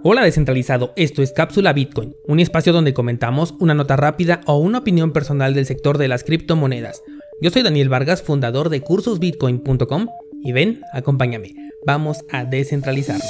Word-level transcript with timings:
Hola 0.00 0.22
descentralizado, 0.22 0.92
esto 0.94 1.22
es 1.22 1.32
Cápsula 1.32 1.72
Bitcoin, 1.72 2.14
un 2.24 2.38
espacio 2.38 2.72
donde 2.72 2.94
comentamos 2.94 3.54
una 3.58 3.74
nota 3.74 3.96
rápida 3.96 4.42
o 4.46 4.56
una 4.56 4.78
opinión 4.78 5.12
personal 5.12 5.54
del 5.54 5.66
sector 5.66 5.98
de 5.98 6.06
las 6.06 6.22
criptomonedas. 6.22 7.02
Yo 7.40 7.50
soy 7.50 7.62
Daniel 7.62 7.88
Vargas, 7.88 8.22
fundador 8.22 8.68
de 8.68 8.80
cursosbitcoin.com 8.80 10.06
y 10.44 10.52
ven, 10.52 10.82
acompáñame, 10.92 11.52
vamos 11.84 12.24
a 12.30 12.44
descentralizarnos. 12.44 13.26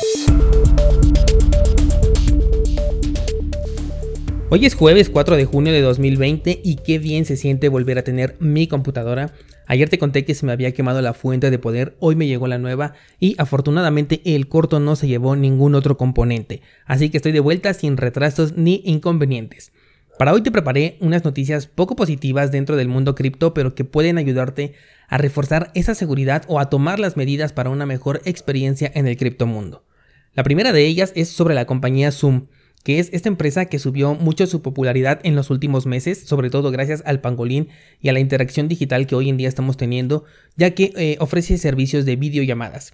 Hoy 4.50 4.66
es 4.66 4.75
jueves 4.75 5.09
4 5.09 5.37
de 5.37 5.46
junio 5.46 5.73
de 5.73 5.80
2020 5.80 6.61
y 6.62 6.77
qué 6.77 6.98
bien 6.98 7.25
se 7.25 7.39
siente 7.39 7.71
volver 7.71 7.98
a 7.98 8.05
tener 8.05 8.37
mi 8.41 8.69
computadora. 8.69 9.32
Ayer 9.71 9.91
te 9.91 9.98
conté 9.98 10.25
que 10.25 10.35
se 10.35 10.46
me 10.46 10.53
había 10.53 10.73
quemado 10.73 11.03
la 11.03 11.12
fuente 11.12 11.50
de 11.50 11.59
poder, 11.59 11.95
hoy 12.00 12.17
me 12.17 12.27
llegó 12.27 12.48
la 12.48 12.57
nueva 12.57 12.95
y 13.21 13.35
afortunadamente 13.37 14.23
el 14.25 14.48
corto 14.48 14.80
no 14.80 14.96
se 14.96 15.09
llevó 15.09 15.37
ningún 15.37 15.75
otro 15.75 15.98
componente, 15.98 16.62
así 16.87 17.11
que 17.11 17.18
estoy 17.18 17.32
de 17.32 17.41
vuelta 17.41 17.75
sin 17.75 17.99
retrasos 17.99 18.57
ni 18.57 18.81
inconvenientes. 18.86 19.72
Para 20.18 20.32
hoy 20.32 20.41
te 20.41 20.50
preparé 20.50 20.96
unas 21.00 21.22
noticias 21.22 21.67
poco 21.67 21.96
positivas 21.96 22.50
dentro 22.50 22.77
del 22.77 22.89
mundo 22.89 23.14
cripto, 23.14 23.53
pero 23.53 23.75
que 23.75 23.85
pueden 23.85 24.17
ayudarte 24.17 24.72
a 25.07 25.18
reforzar 25.18 25.71
esa 25.75 25.94
seguridad 25.94 26.44
o 26.49 26.61
a 26.61 26.71
tomar 26.71 26.99
las 26.99 27.19
medidas 27.19 27.53
para 27.53 27.69
una 27.69 27.85
mejor 27.85 28.22
experiencia 28.25 28.91
en 28.94 29.07
el 29.07 29.19
criptomundo. 29.19 29.85
La 30.32 30.44
primera 30.44 30.72
de 30.72 30.86
ellas 30.86 31.13
es 31.14 31.29
sobre 31.29 31.55
la 31.55 31.66
compañía 31.66 32.11
Zoom 32.11 32.47
que 32.84 32.98
es 32.98 33.11
esta 33.12 33.28
empresa 33.28 33.67
que 33.67 33.78
subió 33.78 34.14
mucho 34.14 34.47
su 34.47 34.62
popularidad 34.62 35.20
en 35.25 35.36
los 35.36 35.50
últimos 35.50 35.86
meses, 35.86 36.20
sobre 36.20 36.50
todo 36.50 36.70
gracias 36.70 37.03
al 37.06 37.20
pangolín 37.20 37.69
y 38.00 38.09
a 38.09 38.12
la 38.12 38.20
interacción 38.20 38.69
digital 38.69 39.06
que 39.06 39.14
hoy 39.14 39.28
en 39.28 39.36
día 39.36 39.48
estamos 39.48 39.77
teniendo, 39.77 40.25
ya 40.56 40.70
que 40.70 40.92
eh, 40.97 41.17
ofrece 41.20 41.59
servicios 41.59 42.05
de 42.05 42.17
videollamadas 42.17 42.92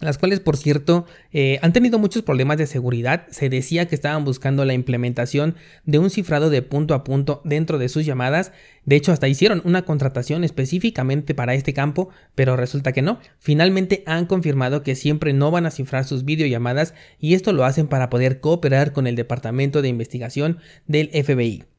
las 0.00 0.18
cuales 0.18 0.40
por 0.40 0.56
cierto 0.56 1.06
eh, 1.32 1.58
han 1.62 1.72
tenido 1.72 1.98
muchos 1.98 2.22
problemas 2.22 2.58
de 2.58 2.66
seguridad. 2.66 3.26
Se 3.30 3.48
decía 3.48 3.86
que 3.86 3.94
estaban 3.94 4.24
buscando 4.24 4.64
la 4.64 4.74
implementación 4.74 5.56
de 5.84 5.98
un 5.98 6.10
cifrado 6.10 6.50
de 6.50 6.62
punto 6.62 6.94
a 6.94 7.04
punto 7.04 7.40
dentro 7.44 7.78
de 7.78 7.88
sus 7.88 8.04
llamadas. 8.04 8.52
De 8.84 8.96
hecho, 8.96 9.12
hasta 9.12 9.28
hicieron 9.28 9.62
una 9.64 9.82
contratación 9.82 10.44
específicamente 10.44 11.34
para 11.34 11.54
este 11.54 11.72
campo, 11.72 12.10
pero 12.34 12.56
resulta 12.56 12.92
que 12.92 13.02
no. 13.02 13.20
Finalmente 13.38 14.02
han 14.06 14.26
confirmado 14.26 14.82
que 14.82 14.94
siempre 14.94 15.32
no 15.32 15.50
van 15.50 15.66
a 15.66 15.70
cifrar 15.70 16.04
sus 16.04 16.24
videollamadas 16.24 16.94
y 17.18 17.34
esto 17.34 17.52
lo 17.52 17.64
hacen 17.64 17.88
para 17.88 18.10
poder 18.10 18.40
cooperar 18.40 18.92
con 18.92 19.06
el 19.06 19.16
Departamento 19.16 19.82
de 19.82 19.88
Investigación 19.88 20.58
del 20.86 21.08
FBI. 21.08 21.75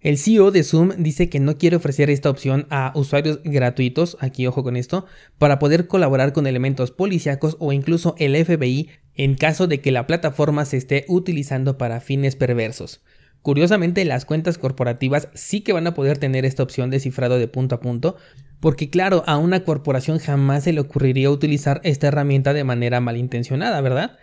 El 0.00 0.16
CEO 0.16 0.52
de 0.52 0.62
Zoom 0.62 0.92
dice 0.98 1.28
que 1.28 1.40
no 1.40 1.58
quiere 1.58 1.74
ofrecer 1.74 2.08
esta 2.08 2.30
opción 2.30 2.68
a 2.70 2.92
usuarios 2.94 3.40
gratuitos, 3.42 4.16
aquí 4.20 4.46
ojo 4.46 4.62
con 4.62 4.76
esto, 4.76 5.06
para 5.38 5.58
poder 5.58 5.88
colaborar 5.88 6.32
con 6.32 6.46
elementos 6.46 6.92
policíacos 6.92 7.56
o 7.58 7.72
incluso 7.72 8.14
el 8.18 8.36
FBI 8.36 8.90
en 9.16 9.34
caso 9.34 9.66
de 9.66 9.80
que 9.80 9.90
la 9.90 10.06
plataforma 10.06 10.64
se 10.66 10.76
esté 10.76 11.04
utilizando 11.08 11.78
para 11.78 11.98
fines 11.98 12.36
perversos. 12.36 13.00
Curiosamente, 13.42 14.04
las 14.04 14.24
cuentas 14.24 14.56
corporativas 14.56 15.28
sí 15.34 15.62
que 15.62 15.72
van 15.72 15.88
a 15.88 15.94
poder 15.94 16.18
tener 16.18 16.44
esta 16.44 16.62
opción 16.62 16.90
de 16.90 17.00
cifrado 17.00 17.36
de 17.36 17.48
punto 17.48 17.74
a 17.74 17.80
punto, 17.80 18.16
porque 18.60 18.90
claro, 18.90 19.24
a 19.26 19.36
una 19.36 19.64
corporación 19.64 20.18
jamás 20.18 20.64
se 20.64 20.72
le 20.72 20.80
ocurriría 20.80 21.28
utilizar 21.28 21.80
esta 21.82 22.06
herramienta 22.06 22.52
de 22.52 22.62
manera 22.62 23.00
malintencionada, 23.00 23.80
¿verdad? 23.80 24.16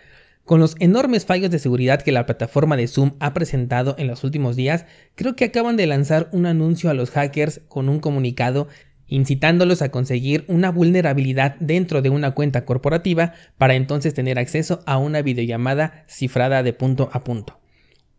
Con 0.46 0.60
los 0.60 0.76
enormes 0.78 1.26
fallos 1.26 1.50
de 1.50 1.58
seguridad 1.58 2.02
que 2.02 2.12
la 2.12 2.24
plataforma 2.24 2.76
de 2.76 2.86
Zoom 2.86 3.14
ha 3.18 3.34
presentado 3.34 3.96
en 3.98 4.06
los 4.06 4.22
últimos 4.22 4.54
días, 4.54 4.86
creo 5.16 5.34
que 5.34 5.44
acaban 5.44 5.76
de 5.76 5.88
lanzar 5.88 6.28
un 6.30 6.46
anuncio 6.46 6.88
a 6.88 6.94
los 6.94 7.10
hackers 7.10 7.62
con 7.66 7.88
un 7.88 7.98
comunicado 7.98 8.68
incitándolos 9.08 9.82
a 9.82 9.90
conseguir 9.90 10.44
una 10.46 10.70
vulnerabilidad 10.70 11.56
dentro 11.58 12.00
de 12.00 12.10
una 12.10 12.30
cuenta 12.30 12.64
corporativa 12.64 13.32
para 13.58 13.74
entonces 13.74 14.14
tener 14.14 14.38
acceso 14.38 14.84
a 14.86 14.98
una 14.98 15.20
videollamada 15.20 16.04
cifrada 16.06 16.62
de 16.62 16.72
punto 16.72 17.10
a 17.12 17.24
punto. 17.24 17.58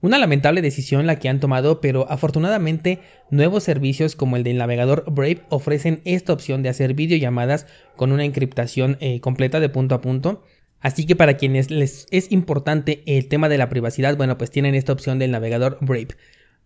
Una 0.02 0.18
lamentable 0.18 0.62
decisión 0.62 1.08
la 1.08 1.20
que 1.20 1.30
han 1.30 1.40
tomado, 1.40 1.80
pero 1.80 2.12
afortunadamente 2.12 3.00
nuevos 3.32 3.64
servicios 3.64 4.18
como 4.18 4.36
el 4.36 4.44
del 4.44 4.58
navegador 4.58 5.06
Brave 5.10 5.44
ofrecen 5.50 6.02
esta 6.04 6.34
opción 6.34 6.62
de 6.62 6.70
hacer 6.70 6.94
videollamadas 6.94 7.68
con 7.96 8.12
una 8.12 8.26
encriptación 8.26 8.98
eh, 9.00 9.22
completa 9.22 9.62
de 9.62 9.70
punto 9.70 9.96
a 9.96 10.02
punto 10.02 10.44
Así 10.80 11.06
que 11.06 11.16
para 11.16 11.38
quienes 11.38 11.72
les 11.72 12.06
es 12.12 12.32
importante 12.32 13.04
el 13.06 13.28
tema 13.28 13.50
de 13.50 13.58
la 13.58 13.70
privacidad, 13.70 14.16
bueno, 14.16 14.38
pues 14.38 14.52
tienen 14.52 14.76
esta 14.76 14.94
opción 14.94 15.20
del 15.20 15.32
navegador 15.32 15.78
Brave. 15.82 16.10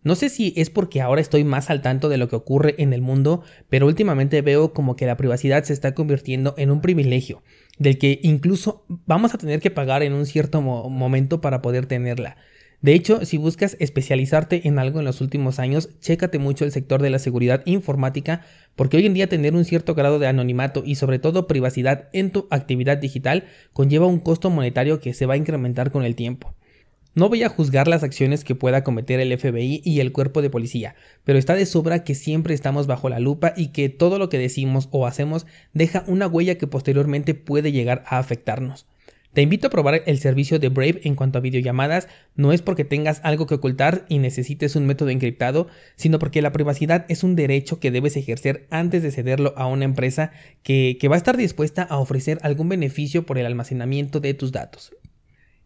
No 0.04 0.16
sé 0.16 0.30
si 0.30 0.54
es 0.58 0.70
porque 0.70 1.00
ahora 1.00 1.22
estoy 1.22 1.44
más 1.44 1.70
al 1.70 1.82
tanto 1.82 2.10
de 2.10 2.18
lo 2.18 2.28
que 2.28 2.36
ocurre 2.36 2.76
en 2.80 2.92
el 2.92 3.02
mundo, 3.02 3.44
pero 3.70 3.86
últimamente 3.86 4.42
veo 4.42 4.74
como 4.74 4.96
que 4.96 5.06
la 5.06 5.16
privacidad 5.16 5.64
se 5.64 5.74
está 5.74 5.94
convirtiendo 5.94 6.56
en 6.58 6.72
un 6.72 6.82
privilegio, 6.82 7.44
del 7.78 8.00
que 8.00 8.20
incluso 8.24 8.84
vamos 9.06 9.34
a 9.36 9.38
tener 9.38 9.60
que 9.60 9.70
pagar 9.70 10.02
en 10.02 10.14
un 10.14 10.26
cierto 10.26 10.62
momento 10.62 11.40
para 11.40 11.62
poder 11.62 11.86
tenerla. 11.86 12.38
De 12.82 12.96
hecho, 12.96 13.24
si 13.26 13.38
buscas 13.38 13.78
especializarte 13.80 14.68
en 14.68 14.80
algo 14.80 14.98
en 15.00 15.06
los 15.06 15.22
últimos 15.22 15.60
años, 15.60 15.90
chécate 16.00 16.40
mucho 16.40 16.66
el 16.66 16.72
sector 16.72 17.02
de 17.04 17.12
la 17.12 17.20
seguridad 17.20 17.62
informática, 17.66 18.42
porque 18.76 18.98
hoy 18.98 19.06
en 19.06 19.14
día 19.14 19.30
tener 19.30 19.54
un 19.54 19.66
cierto 19.66 19.94
grado 19.94 20.18
de 20.18 20.26
anonimato 20.26 20.82
y 20.84 20.96
sobre 20.96 21.20
todo 21.20 21.46
privacidad 21.46 22.10
en 22.12 22.32
tu 22.32 22.48
actividad 22.50 22.98
digital 22.98 23.44
conlleva 23.72 24.08
un 24.08 24.20
costo 24.20 24.50
monetario 24.50 25.00
que 25.00 25.14
se 25.14 25.28
va 25.28 25.36
a 25.36 25.38
incrementar 25.38 25.92
con 25.92 26.04
el 26.04 26.16
tiempo. 26.16 26.56
No 27.14 27.30
voy 27.30 27.44
a 27.44 27.50
juzgar 27.50 27.88
las 27.88 28.04
acciones 28.04 28.44
que 28.44 28.56
pueda 28.56 28.84
cometer 28.84 29.20
el 29.20 29.38
FBI 29.38 29.82
y 29.84 30.00
el 30.00 30.12
cuerpo 30.12 30.42
de 30.42 30.50
policía, 30.50 30.96
pero 31.24 31.38
está 31.38 31.54
de 31.54 31.68
sobra 31.68 32.04
que 32.04 32.16
siempre 32.16 32.56
estamos 32.56 32.88
bajo 32.88 33.10
la 33.10 33.20
lupa 33.20 33.54
y 33.56 33.68
que 33.68 33.90
todo 33.90 34.18
lo 34.18 34.30
que 34.30 34.40
decimos 34.40 34.88
o 34.92 35.06
hacemos 35.06 35.46
deja 35.74 36.04
una 36.08 36.26
huella 36.26 36.58
que 36.58 36.68
posteriormente 36.68 37.36
puede 37.36 37.72
llegar 37.72 38.04
a 38.08 38.18
afectarnos. 38.18 38.88
Te 39.34 39.42
invito 39.42 39.68
a 39.68 39.70
probar 39.70 40.04
el 40.06 40.20
servicio 40.20 40.60
de 40.60 40.68
Brave 40.68 41.00
en 41.06 41.16
cuanto 41.16 41.38
a 41.38 41.42
videollamadas, 41.42 42.10
no 42.36 42.52
es 42.52 42.62
porque 42.62 42.84
tengas 42.84 43.22
algo 43.24 43.48
que 43.48 43.56
ocultar 43.56 44.06
y 44.10 44.20
necesites 44.20 44.76
un 44.76 44.86
método 44.86 45.10
encriptado, 45.10 45.68
sino 45.96 46.20
porque 46.20 46.42
la 46.42 46.52
privacidad 46.52 47.06
es 47.08 47.24
un 47.24 47.38
derecho 47.38 47.80
que 47.80 47.92
debes 47.92 48.18
ejercer 48.18 48.68
antes 48.72 49.04
de 49.04 49.12
cederlo 49.12 49.54
a 49.56 49.68
una 49.68 49.86
empresa 49.86 50.34
que, 50.64 50.98
que 51.00 51.08
va 51.08 51.16
a 51.16 51.18
estar 51.18 51.38
dispuesta 51.38 51.84
a 51.84 51.98
ofrecer 51.98 52.40
algún 52.42 52.68
beneficio 52.68 53.26
por 53.26 53.38
el 53.38 53.46
almacenamiento 53.46 54.20
de 54.20 54.34
tus 54.34 54.52
datos. 54.52 54.92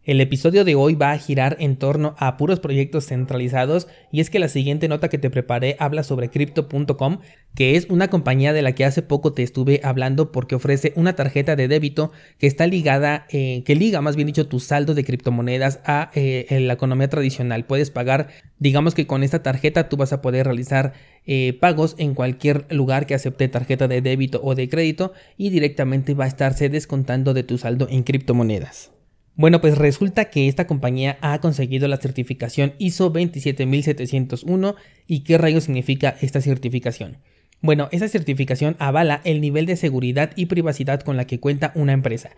El 0.06 0.20
episodio 0.20 0.64
de 0.64 0.76
hoy 0.76 0.94
va 0.94 1.10
a 1.10 1.18
girar 1.18 1.56
en 1.58 1.74
torno 1.74 2.14
a 2.18 2.36
puros 2.36 2.60
proyectos 2.60 3.06
centralizados 3.06 3.88
y 4.12 4.20
es 4.20 4.30
que 4.30 4.38
la 4.38 4.46
siguiente 4.46 4.86
nota 4.86 5.08
que 5.08 5.18
te 5.18 5.30
preparé 5.30 5.74
habla 5.80 6.04
sobre 6.04 6.30
crypto.com, 6.30 7.18
que 7.56 7.74
es 7.74 7.86
una 7.90 8.06
compañía 8.08 8.52
de 8.52 8.62
la 8.62 8.70
que 8.70 8.84
hace 8.84 9.02
poco 9.02 9.32
te 9.32 9.42
estuve 9.42 9.80
hablando 9.82 10.30
porque 10.30 10.54
ofrece 10.54 10.92
una 10.94 11.16
tarjeta 11.16 11.56
de 11.56 11.66
débito 11.66 12.12
que 12.38 12.46
está 12.46 12.68
ligada, 12.68 13.26
eh, 13.30 13.64
que 13.66 13.74
liga 13.74 14.00
más 14.00 14.14
bien 14.14 14.28
dicho 14.28 14.46
tu 14.46 14.60
saldo 14.60 14.94
de 14.94 15.02
criptomonedas 15.02 15.80
a 15.84 16.12
eh, 16.14 16.46
la 16.60 16.74
economía 16.74 17.10
tradicional. 17.10 17.64
Puedes 17.64 17.90
pagar, 17.90 18.28
digamos 18.60 18.94
que 18.94 19.08
con 19.08 19.24
esta 19.24 19.42
tarjeta 19.42 19.88
tú 19.88 19.96
vas 19.96 20.12
a 20.12 20.22
poder 20.22 20.46
realizar 20.46 20.92
eh, 21.24 21.58
pagos 21.60 21.96
en 21.98 22.14
cualquier 22.14 22.72
lugar 22.72 23.06
que 23.06 23.16
acepte 23.16 23.48
tarjeta 23.48 23.88
de 23.88 24.02
débito 24.02 24.40
o 24.44 24.54
de 24.54 24.68
crédito 24.68 25.12
y 25.36 25.50
directamente 25.50 26.14
va 26.14 26.26
a 26.26 26.28
estarse 26.28 26.68
descontando 26.68 27.34
de 27.34 27.42
tu 27.42 27.58
saldo 27.58 27.88
en 27.90 28.04
criptomonedas. 28.04 28.95
Bueno, 29.36 29.60
pues 29.60 29.76
resulta 29.76 30.30
que 30.30 30.48
esta 30.48 30.66
compañía 30.66 31.18
ha 31.20 31.38
conseguido 31.42 31.88
la 31.88 31.98
certificación 31.98 32.72
ISO 32.78 33.10
27701 33.10 34.76
y 35.06 35.24
qué 35.24 35.36
rayos 35.36 35.64
significa 35.64 36.16
esta 36.22 36.40
certificación. 36.40 37.18
Bueno, 37.66 37.88
esa 37.90 38.06
certificación 38.06 38.76
avala 38.78 39.22
el 39.24 39.40
nivel 39.40 39.66
de 39.66 39.74
seguridad 39.74 40.30
y 40.36 40.46
privacidad 40.46 41.00
con 41.00 41.16
la 41.16 41.26
que 41.26 41.40
cuenta 41.40 41.72
una 41.74 41.94
empresa. 41.94 42.30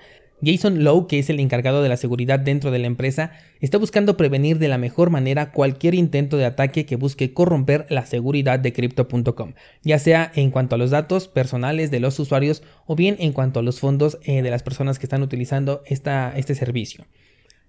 Jason 0.42 0.84
Lowe, 0.84 1.06
que 1.06 1.18
es 1.18 1.28
el 1.28 1.38
encargado 1.38 1.82
de 1.82 1.90
la 1.90 1.98
seguridad 1.98 2.40
dentro 2.40 2.70
de 2.70 2.78
la 2.78 2.86
empresa, 2.86 3.32
está 3.60 3.76
buscando 3.76 4.16
prevenir 4.16 4.58
de 4.58 4.68
la 4.68 4.78
mejor 4.78 5.10
manera 5.10 5.52
cualquier 5.52 5.94
intento 5.94 6.38
de 6.38 6.46
ataque 6.46 6.86
que 6.86 6.96
busque 6.96 7.34
corromper 7.34 7.84
la 7.90 8.06
seguridad 8.06 8.58
de 8.58 8.72
crypto.com, 8.72 9.52
ya 9.82 9.98
sea 9.98 10.32
en 10.34 10.50
cuanto 10.50 10.76
a 10.76 10.78
los 10.78 10.92
datos 10.92 11.28
personales 11.28 11.90
de 11.90 12.00
los 12.00 12.18
usuarios 12.18 12.62
o 12.86 12.96
bien 12.96 13.16
en 13.18 13.34
cuanto 13.34 13.60
a 13.60 13.62
los 13.62 13.80
fondos 13.80 14.18
eh, 14.22 14.40
de 14.40 14.50
las 14.50 14.62
personas 14.62 14.98
que 14.98 15.04
están 15.04 15.22
utilizando 15.22 15.82
este 15.84 16.54
servicio. 16.54 17.04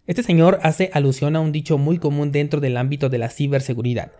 Este 0.08 0.24
señor 0.24 0.60
hace 0.64 0.92
alusión 0.94 1.36
a 1.36 1.42
un 1.42 1.52
dicho 1.52 1.78
muy 1.78 1.98
común 1.98 2.32
dentro 2.32 2.62
del 2.62 2.78
ámbito 2.78 3.10
de 3.10 3.18
la 3.18 3.30
ciberseguridad 3.30 4.14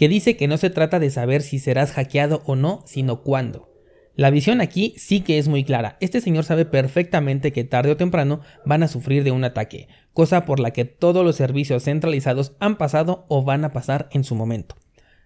que 0.00 0.08
dice 0.08 0.34
que 0.34 0.48
no 0.48 0.56
se 0.56 0.70
trata 0.70 0.98
de 0.98 1.10
saber 1.10 1.42
si 1.42 1.58
serás 1.58 1.92
hackeado 1.92 2.42
o 2.46 2.56
no, 2.56 2.82
sino 2.86 3.20
cuándo. 3.20 3.68
La 4.14 4.30
visión 4.30 4.62
aquí 4.62 4.94
sí 4.96 5.20
que 5.20 5.36
es 5.36 5.46
muy 5.46 5.62
clara. 5.62 5.98
Este 6.00 6.22
señor 6.22 6.44
sabe 6.44 6.64
perfectamente 6.64 7.52
que 7.52 7.64
tarde 7.64 7.90
o 7.90 7.98
temprano 7.98 8.40
van 8.64 8.82
a 8.82 8.88
sufrir 8.88 9.24
de 9.24 9.30
un 9.30 9.44
ataque, 9.44 9.88
cosa 10.14 10.46
por 10.46 10.58
la 10.58 10.70
que 10.70 10.86
todos 10.86 11.22
los 11.22 11.36
servicios 11.36 11.84
centralizados 11.84 12.54
han 12.60 12.78
pasado 12.78 13.26
o 13.28 13.44
van 13.44 13.62
a 13.62 13.72
pasar 13.72 14.08
en 14.10 14.24
su 14.24 14.34
momento. 14.34 14.74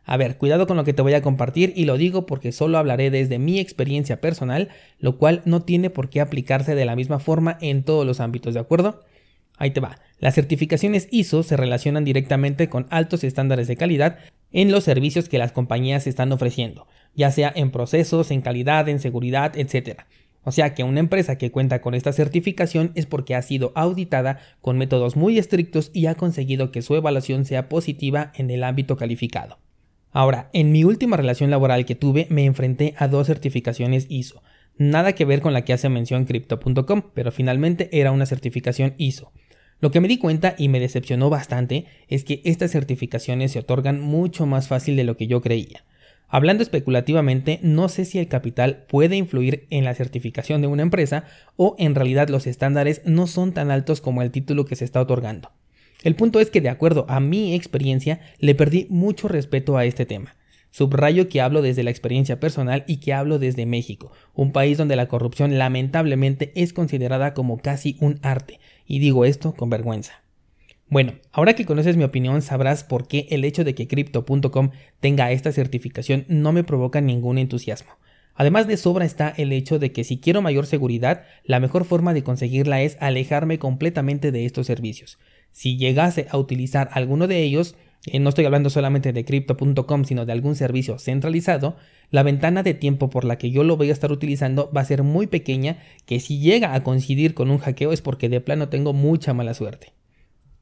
A 0.03 0.17
ver, 0.17 0.39
cuidado 0.39 0.67
con 0.67 0.77
lo 0.77 0.83
que 0.83 0.93
te 0.93 1.03
voy 1.03 1.15
a 1.15 1.23
compartir 1.23 1.73
y 1.77 1.85
lo 1.85 1.97
digo 1.97 2.27
porque 2.27 2.51
solo 2.51 2.77
hablaré 2.77 3.13
desde 3.13 3.39
mi 3.39 3.61
experiencia 3.61 4.21
personal, 4.21 4.71
lo 4.99 5.19
cual 5.19 5.43
no 5.45 5.63
tiene 5.63 5.89
por 5.89 6.11
qué 6.11 6.21
aplicarse 6.21 6.75
de 6.75 6.85
la 6.85 6.97
misma 6.97 7.21
forma 7.21 7.59
en 7.61 7.85
todos 7.85 8.05
los 8.05 8.19
ámbitos, 8.19 8.55
¿de 8.55 8.61
acuerdo? 8.61 9.03
Ahí 9.57 9.71
te 9.71 9.79
va. 9.81 10.01
Las 10.19 10.35
certificaciones 10.35 11.07
ISO 11.11 11.43
se 11.43 11.57
relacionan 11.57 12.05
directamente 12.05 12.69
con 12.69 12.87
altos 12.91 13.25
estándares 13.25 13.69
de 13.69 13.77
calidad 13.77 14.19
en 14.55 14.71
los 14.71 14.85
servicios 14.85 15.29
que 15.29 15.37
las 15.37 15.53
compañías 15.53 16.07
están 16.07 16.33
ofreciendo, 16.33 16.87
ya 17.15 17.31
sea 17.31 17.53
en 17.55 17.71
procesos, 17.71 18.31
en 18.31 18.41
calidad, 18.41 18.89
en 18.89 19.01
seguridad, 19.01 19.53
etc. 19.59 20.03
O 20.45 20.53
sea 20.53 20.75
que 20.75 20.85
una 20.85 21.01
empresa 21.01 21.37
que 21.37 21.51
cuenta 21.51 21.81
con 21.81 21.95
esta 21.95 22.13
certificación 22.13 22.93
es 22.95 23.05
porque 23.05 23.35
ha 23.35 23.43
sido 23.43 23.73
auditada 23.75 24.39
con 24.61 24.79
métodos 24.79 25.17
muy 25.17 25.39
estrictos 25.39 25.91
y 25.93 26.07
ha 26.07 26.15
conseguido 26.15 26.71
que 26.71 26.83
su 26.83 26.95
evaluación 26.95 27.45
sea 27.45 27.69
positiva 27.69 28.33
en 28.37 28.49
el 28.51 28.63
ámbito 28.63 28.97
calificado. 28.97 29.59
Ahora, 30.13 30.51
en 30.53 30.71
mi 30.71 30.85
última 30.85 31.17
relación 31.17 31.51
laboral 31.51 31.85
que 31.85 31.97
tuve 31.97 32.29
me 32.31 32.45
enfrenté 32.45 32.95
a 32.97 33.09
dos 33.09 33.27
certificaciones 33.27 34.07
ISO. 34.09 34.41
Nada 34.77 35.15
que 35.15 35.25
ver 35.25 35.41
con 35.41 35.53
la 35.53 35.65
que 35.65 35.73
hace 35.73 35.89
mención 35.89 36.27
Crypto.com, 36.27 37.03
pero 37.13 37.33
finalmente 37.33 37.89
era 37.93 38.13
una 38.13 38.27
certificación 38.27 38.95
ISO. 38.99 39.33
Lo 39.85 39.91
que 39.91 40.01
me 40.01 40.09
di 40.09 40.17
cuenta 40.17 40.55
y 40.57 40.71
me 40.71 40.81
decepcionó 40.81 41.29
bastante 41.29 41.85
es 42.09 42.25
que 42.25 42.41
estas 42.47 42.71
certificaciones 42.71 43.53
se 43.53 43.59
otorgan 43.59 44.01
mucho 44.01 44.47
más 44.47 44.67
fácil 44.67 44.97
de 44.97 45.05
lo 45.05 45.19
que 45.19 45.27
yo 45.27 45.43
creía. 45.43 45.85
Hablando 46.27 46.63
especulativamente, 46.63 47.61
no 47.61 47.91
sé 47.91 48.07
si 48.07 48.19
el 48.19 48.29
capital 48.29 48.87
puede 48.89 49.17
influir 49.17 49.67
en 49.69 49.85
la 49.85 49.95
certificación 49.95 50.63
de 50.63 50.69
una 50.69 50.85
empresa 50.85 51.25
o 51.57 51.77
en 51.79 51.95
realidad 51.95 52.31
los 52.31 52.47
estándares 52.47 53.03
no 53.05 53.27
son 53.27 53.53
tan 53.53 53.71
altos 53.71 54.01
como 54.01 54.23
el 54.23 54.31
título 54.31 54.65
que 54.65 54.75
se 54.75 54.87
está 54.87 55.03
otorgando. 55.03 55.51
El 56.03 56.15
punto 56.15 56.41
es 56.41 56.49
que 56.49 56.63
de 56.63 56.71
acuerdo 56.71 57.05
a 57.11 57.21
mi 57.21 57.55
experiencia 57.55 58.21
le 58.39 58.55
perdí 58.55 58.87
mucho 58.89 59.29
respeto 59.29 59.77
a 59.77 59.85
este 59.85 60.07
tema. 60.07 60.35
Subrayo 60.75 61.29
que 61.29 61.41
hablo 61.41 61.63
desde 61.63 61.85
la 61.85 61.91
experiencia 61.91 62.41
personal 62.41 62.83
y 62.89 62.97
que 62.97 63.13
hablo 63.13 63.39
desde 63.39 63.65
México, 63.65 64.11
un 64.35 64.51
país 64.51 64.77
donde 64.77 64.97
la 64.97 65.07
corrupción 65.07 65.57
lamentablemente 65.57 66.51
es 66.57 66.73
considerada 66.73 67.33
como 67.33 67.59
casi 67.59 67.97
un 68.01 68.19
arte, 68.23 68.59
y 68.85 68.99
digo 68.99 69.25
esto 69.25 69.55
con 69.55 69.71
vergüenza. 69.71 70.25
Bueno, 70.89 71.13
ahora 71.31 71.55
que 71.55 71.65
conoces 71.65 71.97
mi 71.97 72.03
opinión 72.03 72.43
sabrás 72.43 72.83
por 72.83 73.07
qué 73.07 73.29
el 73.31 73.45
hecho 73.45 73.63
de 73.63 73.77
que 73.77 73.87
crypto.com 73.87 74.73
tenga 74.99 75.31
esta 75.31 75.53
certificación 75.53 76.25
no 76.27 76.51
me 76.51 76.65
provoca 76.65 77.01
ningún 77.01 77.39
entusiasmo. 77.39 77.93
Además 78.35 78.67
de 78.67 78.77
sobra 78.77 79.05
está 79.05 79.29
el 79.29 79.53
hecho 79.53 79.79
de 79.79 79.93
que 79.93 80.03
si 80.03 80.19
quiero 80.19 80.43
mayor 80.43 80.67
seguridad, 80.67 81.23
la 81.45 81.61
mejor 81.61 81.85
forma 81.85 82.15
de 82.15 82.25
conseguirla 82.25 82.83
es 82.83 82.97
alejarme 82.99 83.61
completamente 83.61 84.33
de 84.33 84.45
estos 84.45 84.67
servicios. 84.67 85.19
Si 85.53 85.77
llegase 85.77 86.27
a 86.31 86.37
utilizar 86.37 86.91
alguno 86.95 87.29
de 87.29 87.45
ellos, 87.45 87.77
eh, 88.07 88.19
no 88.19 88.29
estoy 88.29 88.45
hablando 88.45 88.71
solamente 88.71 89.13
de 89.13 89.25
crypto.com, 89.25 90.05
sino 90.05 90.27
de 90.27 90.33
algún 90.33 90.57
servicio 90.57 90.99
centralizado, 90.99 91.77
la 92.11 92.23
ventana 92.23 92.63
de 92.63 92.75
tiempo 92.75 93.09
por 93.09 93.25
la 93.25 93.39
que 93.39 93.51
yo 93.51 93.65
lo 93.65 93.77
voy 93.77 93.91
a 93.91 93.93
estar 93.93 94.13
utilizando 94.13 94.71
va 94.77 94.83
a 94.83 94.87
ser 94.87 95.03
muy 95.03 95.27
pequeña, 95.27 95.79
que 96.05 96.21
si 96.21 96.39
llega 96.39 96.75
a 96.75 96.83
coincidir 96.83 97.35
con 97.35 97.51
un 97.51 97.59
hackeo 97.59 97.93
es 97.93 98.03
porque 98.03 98.29
de 98.29 98.41
plano 98.41 98.69
tengo 98.69 98.93
mucha 98.93 99.33
mala 99.33 99.55
suerte. 99.55 99.93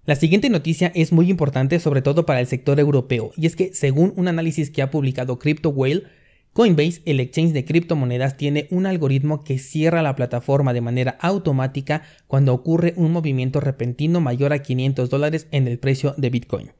La 0.05 0.17
siguiente 0.17 0.51
noticia 0.51 0.91
es 0.95 1.13
muy 1.13 1.31
importante 1.31 1.79
sobre 1.79 2.03
todo 2.03 2.27
para 2.27 2.41
el 2.41 2.47
sector 2.47 2.79
europeo 2.81 3.33
y 3.37 3.47
es 3.47 3.55
que 3.55 3.73
según 3.73 4.13
un 4.17 4.29
análisis 4.29 4.71
que 4.71 4.83
ha 4.83 4.91
publicado 4.91 5.39
CryptoWhale, 5.39 6.05
Coinbase, 6.53 7.01
el 7.07 7.19
exchange 7.19 7.53
de 7.53 7.65
criptomonedas, 7.65 8.37
tiene 8.37 8.67
un 8.71 8.85
algoritmo 8.85 9.43
que 9.43 9.59
cierra 9.59 10.03
la 10.03 10.15
plataforma 10.17 10.75
de 10.75 10.83
manera 10.83 11.17
automática 11.21 12.03
cuando 12.27 12.53
ocurre 12.53 12.93
un 12.97 13.11
movimiento 13.11 13.59
repentino 13.59 14.21
mayor 14.21 14.53
a 14.53 14.61
500 14.61 15.09
dólares 15.09 15.47
en 15.51 15.67
el 15.67 15.79
precio 15.79 16.15
de 16.19 16.29
Bitcoin. 16.29 16.73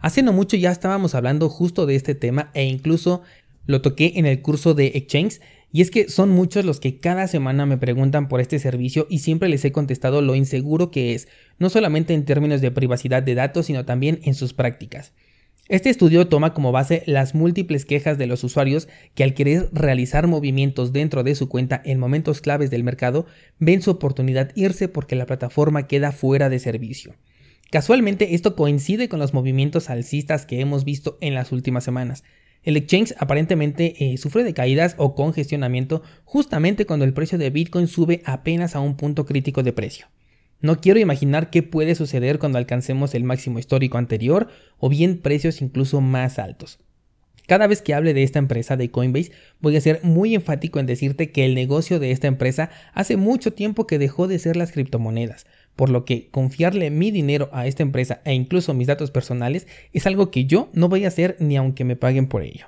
Hace 0.00 0.22
no 0.22 0.32
mucho 0.32 0.56
ya 0.56 0.70
estábamos 0.70 1.14
hablando 1.14 1.48
justo 1.48 1.84
de 1.84 1.96
este 1.96 2.14
tema 2.14 2.50
e 2.54 2.64
incluso 2.64 3.22
lo 3.66 3.82
toqué 3.82 4.12
en 4.16 4.26
el 4.26 4.40
curso 4.42 4.74
de 4.74 4.92
Exchange 4.94 5.40
y 5.72 5.82
es 5.82 5.90
que 5.90 6.08
son 6.08 6.30
muchos 6.30 6.64
los 6.64 6.80
que 6.80 6.98
cada 6.98 7.26
semana 7.26 7.66
me 7.66 7.76
preguntan 7.76 8.28
por 8.28 8.40
este 8.40 8.58
servicio 8.58 9.06
y 9.10 9.18
siempre 9.18 9.48
les 9.48 9.64
he 9.64 9.72
contestado 9.72 10.22
lo 10.22 10.34
inseguro 10.34 10.90
que 10.90 11.14
es, 11.14 11.28
no 11.58 11.68
solamente 11.68 12.14
en 12.14 12.24
términos 12.24 12.60
de 12.60 12.70
privacidad 12.70 13.22
de 13.22 13.34
datos, 13.34 13.66
sino 13.66 13.84
también 13.84 14.20
en 14.22 14.34
sus 14.34 14.54
prácticas. 14.54 15.12
Este 15.68 15.90
estudio 15.90 16.28
toma 16.28 16.54
como 16.54 16.72
base 16.72 17.02
las 17.04 17.34
múltiples 17.34 17.84
quejas 17.84 18.16
de 18.16 18.26
los 18.26 18.42
usuarios 18.42 18.88
que 19.14 19.24
al 19.24 19.34
querer 19.34 19.68
realizar 19.72 20.26
movimientos 20.26 20.94
dentro 20.94 21.24
de 21.24 21.34
su 21.34 21.50
cuenta 21.50 21.82
en 21.84 21.98
momentos 21.98 22.40
claves 22.40 22.70
del 22.70 22.84
mercado 22.84 23.26
ven 23.58 23.82
su 23.82 23.90
oportunidad 23.90 24.52
irse 24.54 24.88
porque 24.88 25.16
la 25.16 25.26
plataforma 25.26 25.86
queda 25.86 26.12
fuera 26.12 26.48
de 26.48 26.58
servicio. 26.58 27.16
Casualmente 27.70 28.34
esto 28.34 28.56
coincide 28.56 29.10
con 29.10 29.18
los 29.18 29.34
movimientos 29.34 29.90
alcistas 29.90 30.46
que 30.46 30.60
hemos 30.60 30.84
visto 30.84 31.18
en 31.20 31.34
las 31.34 31.52
últimas 31.52 31.84
semanas. 31.84 32.24
El 32.62 32.78
exchange 32.78 33.14
aparentemente 33.18 33.94
eh, 33.98 34.16
sufre 34.16 34.42
de 34.42 34.54
caídas 34.54 34.94
o 34.96 35.14
congestionamiento 35.14 36.02
justamente 36.24 36.86
cuando 36.86 37.04
el 37.04 37.12
precio 37.12 37.36
de 37.36 37.50
Bitcoin 37.50 37.86
sube 37.86 38.22
apenas 38.24 38.74
a 38.74 38.80
un 38.80 38.96
punto 38.96 39.26
crítico 39.26 39.62
de 39.62 39.74
precio. 39.74 40.06
No 40.60 40.80
quiero 40.80 40.98
imaginar 40.98 41.50
qué 41.50 41.62
puede 41.62 41.94
suceder 41.94 42.38
cuando 42.38 42.58
alcancemos 42.58 43.14
el 43.14 43.24
máximo 43.24 43.58
histórico 43.58 43.98
anterior 43.98 44.48
o 44.78 44.88
bien 44.88 45.18
precios 45.18 45.60
incluso 45.60 46.00
más 46.00 46.38
altos. 46.38 46.80
Cada 47.46 47.66
vez 47.66 47.80
que 47.80 47.94
hable 47.94 48.12
de 48.12 48.24
esta 48.24 48.38
empresa 48.38 48.76
de 48.76 48.90
Coinbase, 48.90 49.32
voy 49.60 49.76
a 49.76 49.80
ser 49.80 50.00
muy 50.02 50.34
enfático 50.34 50.80
en 50.80 50.86
decirte 50.86 51.32
que 51.32 51.46
el 51.46 51.54
negocio 51.54 51.98
de 51.98 52.10
esta 52.10 52.26
empresa 52.26 52.70
hace 52.92 53.16
mucho 53.16 53.54
tiempo 53.54 53.86
que 53.86 53.98
dejó 53.98 54.28
de 54.28 54.38
ser 54.38 54.56
las 54.56 54.70
criptomonedas, 54.72 55.46
por 55.78 55.90
lo 55.90 56.04
que 56.04 56.28
confiarle 56.30 56.90
mi 56.90 57.12
dinero 57.12 57.48
a 57.52 57.68
esta 57.68 57.84
empresa 57.84 58.20
e 58.24 58.34
incluso 58.34 58.74
mis 58.74 58.88
datos 58.88 59.12
personales 59.12 59.68
es 59.92 60.08
algo 60.08 60.32
que 60.32 60.44
yo 60.44 60.70
no 60.72 60.88
voy 60.88 61.04
a 61.04 61.08
hacer 61.08 61.36
ni 61.38 61.56
aunque 61.56 61.84
me 61.84 61.94
paguen 61.94 62.26
por 62.26 62.42
ello. 62.42 62.66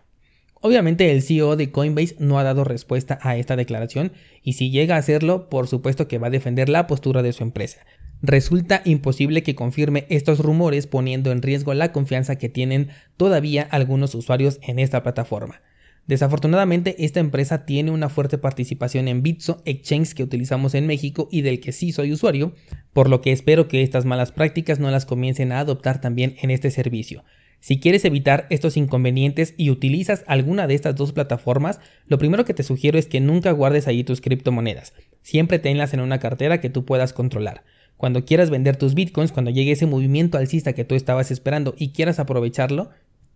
Obviamente 0.60 1.10
el 1.10 1.20
CEO 1.20 1.56
de 1.56 1.72
Coinbase 1.72 2.14
no 2.20 2.38
ha 2.38 2.44
dado 2.44 2.62
respuesta 2.62 3.18
a 3.22 3.36
esta 3.36 3.56
declaración 3.56 4.12
y 4.44 4.52
si 4.52 4.70
llega 4.70 4.94
a 4.94 4.98
hacerlo, 4.98 5.48
por 5.48 5.66
supuesto 5.66 6.06
que 6.06 6.18
va 6.18 6.28
a 6.28 6.30
defender 6.30 6.68
la 6.68 6.86
postura 6.86 7.24
de 7.24 7.32
su 7.32 7.42
empresa, 7.42 7.80
Resulta 8.22 8.82
imposible 8.84 9.42
que 9.42 9.54
confirme 9.54 10.04
estos 10.10 10.40
rumores 10.40 10.86
poniendo 10.86 11.32
en 11.32 11.40
riesgo 11.40 11.72
la 11.72 11.90
confianza 11.90 12.36
que 12.36 12.50
tienen 12.50 12.90
todavía 13.16 13.62
algunos 13.62 14.14
usuarios 14.14 14.58
en 14.60 14.78
esta 14.78 15.02
plataforma. 15.02 15.62
Desafortunadamente, 16.06 17.04
esta 17.04 17.20
empresa 17.20 17.64
tiene 17.64 17.92
una 17.92 18.08
fuerte 18.08 18.36
participación 18.36 19.06
en 19.08 19.22
Bitso, 19.22 19.62
exchange 19.64 20.14
que 20.14 20.22
utilizamos 20.22 20.74
en 20.74 20.86
México 20.86 21.28
y 21.30 21.42
del 21.42 21.60
que 21.60 21.72
sí 21.72 21.92
soy 21.92 22.12
usuario, 22.12 22.52
por 22.92 23.08
lo 23.08 23.20
que 23.20 23.32
espero 23.32 23.68
que 23.68 23.82
estas 23.82 24.04
malas 24.04 24.32
prácticas 24.32 24.78
no 24.78 24.90
las 24.90 25.06
comiencen 25.06 25.52
a 25.52 25.60
adoptar 25.60 26.00
también 26.00 26.36
en 26.42 26.50
este 26.50 26.70
servicio. 26.70 27.24
Si 27.60 27.78
quieres 27.78 28.06
evitar 28.06 28.46
estos 28.48 28.78
inconvenientes 28.78 29.52
y 29.58 29.68
utilizas 29.68 30.24
alguna 30.26 30.66
de 30.66 30.74
estas 30.74 30.96
dos 30.96 31.12
plataformas, 31.12 31.78
lo 32.06 32.16
primero 32.16 32.46
que 32.46 32.54
te 32.54 32.62
sugiero 32.62 32.98
es 32.98 33.06
que 33.06 33.20
nunca 33.20 33.52
guardes 33.52 33.86
allí 33.86 34.02
tus 34.02 34.22
criptomonedas. 34.22 34.94
Siempre 35.22 35.58
tenlas 35.58 35.92
en 35.92 36.00
una 36.00 36.18
cartera 36.18 36.60
que 36.60 36.70
tú 36.70 36.86
puedas 36.86 37.12
controlar. 37.12 37.62
Cuando 37.98 38.24
quieras 38.24 38.48
vender 38.48 38.76
tus 38.76 38.94
bitcoins, 38.94 39.30
cuando 39.30 39.50
llegue 39.50 39.72
ese 39.72 39.84
movimiento 39.84 40.38
alcista 40.38 40.72
que 40.72 40.86
tú 40.86 40.94
estabas 40.94 41.30
esperando 41.30 41.74
y 41.76 41.90
quieras 41.90 42.18
aprovecharlo, 42.18 42.88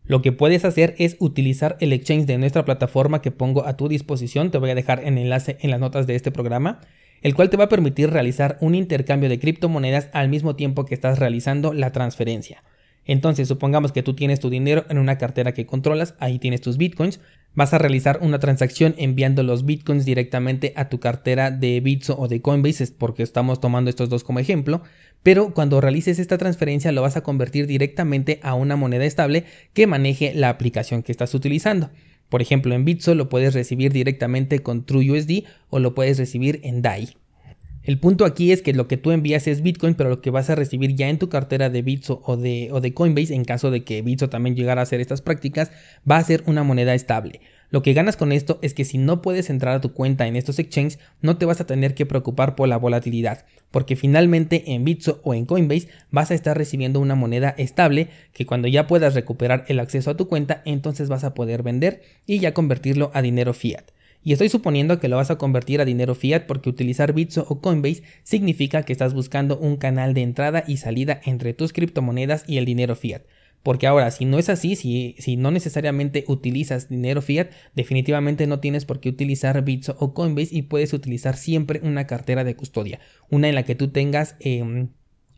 lo 0.06 0.22
que 0.22 0.32
puedes 0.32 0.64
hacer 0.64 0.94
es 0.98 1.16
utilizar 1.18 1.76
el 1.80 1.92
exchange 1.92 2.24
de 2.24 2.38
nuestra 2.38 2.64
plataforma 2.64 3.20
que 3.20 3.30
pongo 3.30 3.66
a 3.66 3.76
tu 3.76 3.88
disposición. 3.88 4.50
Te 4.50 4.58
voy 4.58 4.70
a 4.70 4.74
dejar 4.74 5.00
el 5.04 5.18
enlace 5.18 5.58
en 5.60 5.70
las 5.70 5.80
notas 5.80 6.06
de 6.06 6.14
este 6.14 6.30
programa, 6.30 6.80
el 7.24 7.34
cual 7.34 7.50
te 7.50 7.56
va 7.56 7.64
a 7.64 7.68
permitir 7.68 8.10
realizar 8.10 8.58
un 8.60 8.74
intercambio 8.74 9.30
de 9.30 9.40
criptomonedas 9.40 10.10
al 10.12 10.28
mismo 10.28 10.56
tiempo 10.56 10.84
que 10.84 10.94
estás 10.94 11.18
realizando 11.18 11.72
la 11.72 11.90
transferencia. 11.90 12.62
Entonces, 13.06 13.48
supongamos 13.48 13.92
que 13.92 14.02
tú 14.02 14.14
tienes 14.14 14.40
tu 14.40 14.50
dinero 14.50 14.84
en 14.90 14.98
una 14.98 15.16
cartera 15.16 15.52
que 15.52 15.64
controlas, 15.64 16.14
ahí 16.18 16.38
tienes 16.38 16.60
tus 16.60 16.76
bitcoins, 16.76 17.20
vas 17.54 17.72
a 17.72 17.78
realizar 17.78 18.18
una 18.20 18.40
transacción 18.40 18.94
enviando 18.98 19.42
los 19.42 19.64
bitcoins 19.64 20.04
directamente 20.04 20.74
a 20.76 20.90
tu 20.90 21.00
cartera 21.00 21.50
de 21.50 21.80
Bitso 21.80 22.14
o 22.18 22.28
de 22.28 22.42
Coinbase, 22.42 22.88
porque 22.98 23.22
estamos 23.22 23.58
tomando 23.58 23.88
estos 23.88 24.10
dos 24.10 24.22
como 24.22 24.38
ejemplo, 24.38 24.82
pero 25.22 25.54
cuando 25.54 25.80
realices 25.80 26.18
esta 26.18 26.36
transferencia 26.36 26.92
lo 26.92 27.00
vas 27.00 27.16
a 27.16 27.22
convertir 27.22 27.66
directamente 27.66 28.38
a 28.42 28.54
una 28.54 28.76
moneda 28.76 29.06
estable 29.06 29.44
que 29.72 29.86
maneje 29.86 30.34
la 30.34 30.50
aplicación 30.50 31.02
que 31.02 31.12
estás 31.12 31.34
utilizando. 31.34 31.90
Por 32.28 32.42
ejemplo, 32.42 32.74
en 32.74 32.84
Bitso 32.84 33.14
lo 33.14 33.28
puedes 33.28 33.54
recibir 33.54 33.92
directamente 33.92 34.60
con 34.62 34.84
TrueUSD 34.84 35.44
o 35.70 35.78
lo 35.78 35.94
puedes 35.94 36.18
recibir 36.18 36.60
en 36.62 36.82
DAI. 36.82 37.16
El 37.84 37.98
punto 37.98 38.24
aquí 38.24 38.50
es 38.50 38.62
que 38.62 38.72
lo 38.72 38.88
que 38.88 38.96
tú 38.96 39.10
envías 39.10 39.46
es 39.46 39.60
Bitcoin, 39.60 39.94
pero 39.94 40.08
lo 40.08 40.22
que 40.22 40.30
vas 40.30 40.48
a 40.48 40.54
recibir 40.54 40.94
ya 40.94 41.10
en 41.10 41.18
tu 41.18 41.28
cartera 41.28 41.68
de 41.68 41.82
Bitso 41.82 42.22
o 42.24 42.38
de, 42.38 42.92
Coinbase, 42.94 43.34
en 43.34 43.44
caso 43.44 43.70
de 43.70 43.84
que 43.84 44.00
Bitso 44.00 44.30
también 44.30 44.56
llegara 44.56 44.80
a 44.80 44.84
hacer 44.84 45.02
estas 45.02 45.20
prácticas, 45.20 45.70
va 46.10 46.16
a 46.16 46.24
ser 46.24 46.42
una 46.46 46.62
moneda 46.62 46.94
estable. 46.94 47.42
Lo 47.68 47.82
que 47.82 47.92
ganas 47.92 48.16
con 48.16 48.32
esto 48.32 48.58
es 48.62 48.72
que 48.72 48.86
si 48.86 48.96
no 48.96 49.20
puedes 49.20 49.50
entrar 49.50 49.74
a 49.74 49.80
tu 49.82 49.92
cuenta 49.92 50.26
en 50.26 50.36
estos 50.36 50.58
exchanges, 50.58 50.98
no 51.20 51.36
te 51.36 51.44
vas 51.44 51.60
a 51.60 51.66
tener 51.66 51.94
que 51.94 52.06
preocupar 52.06 52.54
por 52.54 52.68
la 52.68 52.78
volatilidad, 52.78 53.44
porque 53.70 53.96
finalmente 53.96 54.72
en 54.72 54.84
Bitso 54.86 55.20
o 55.22 55.34
en 55.34 55.44
Coinbase 55.44 55.88
vas 56.10 56.30
a 56.30 56.34
estar 56.34 56.56
recibiendo 56.56 57.00
una 57.00 57.16
moneda 57.16 57.54
estable 57.58 58.08
que 58.32 58.46
cuando 58.46 58.66
ya 58.66 58.86
puedas 58.86 59.14
recuperar 59.14 59.66
el 59.68 59.78
acceso 59.78 60.10
a 60.10 60.16
tu 60.16 60.26
cuenta, 60.26 60.62
entonces 60.64 61.10
vas 61.10 61.24
a 61.24 61.34
poder 61.34 61.62
vender 61.62 62.00
y 62.24 62.38
ya 62.38 62.54
convertirlo 62.54 63.10
a 63.12 63.20
dinero 63.20 63.52
fiat. 63.52 63.93
Y 64.24 64.32
estoy 64.32 64.48
suponiendo 64.48 64.98
que 64.98 65.08
lo 65.08 65.16
vas 65.16 65.30
a 65.30 65.36
convertir 65.36 65.82
a 65.82 65.84
dinero 65.84 66.14
fiat 66.14 66.46
porque 66.46 66.70
utilizar 66.70 67.12
Bitso 67.12 67.44
o 67.46 67.60
Coinbase 67.60 68.02
significa 68.22 68.82
que 68.82 68.92
estás 68.94 69.12
buscando 69.12 69.58
un 69.58 69.76
canal 69.76 70.14
de 70.14 70.22
entrada 70.22 70.64
y 70.66 70.78
salida 70.78 71.20
entre 71.24 71.52
tus 71.52 71.74
criptomonedas 71.74 72.44
y 72.48 72.56
el 72.56 72.64
dinero 72.64 72.96
fiat. 72.96 73.22
Porque 73.62 73.86
ahora, 73.86 74.10
si 74.10 74.24
no 74.24 74.38
es 74.38 74.48
así, 74.48 74.76
si, 74.76 75.36
no 75.36 75.50
necesariamente 75.50 76.24
utilizas 76.26 76.88
dinero 76.88 77.20
fiat, 77.20 77.50
definitivamente 77.74 78.46
no 78.46 78.60
tienes 78.60 78.86
por 78.86 78.98
qué 79.00 79.10
utilizar 79.10 79.62
Bitso 79.62 79.94
o 79.98 80.14
Coinbase 80.14 80.54
y 80.54 80.62
puedes 80.62 80.94
utilizar 80.94 81.36
siempre 81.36 81.80
una 81.82 82.06
cartera 82.06 82.44
de 82.44 82.56
custodia, 82.56 83.00
una 83.28 83.50
en 83.50 83.54
la 83.54 83.64
que 83.64 83.74
tú 83.74 83.88
tengas 83.88 84.36
em, 84.40 84.88